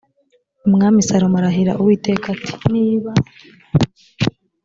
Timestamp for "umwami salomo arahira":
0.67-1.73